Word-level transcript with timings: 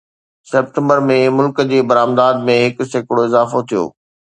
September 0.51 0.97
۾، 1.09 1.17
ملڪ 1.41 1.61
جي 1.73 1.79
برآمدات 1.93 2.41
۾ 2.49 2.57
هڪ 2.65 2.75
سيڪڙو 2.95 3.23
اضافو 3.29 3.59
ٿيو 3.71 3.83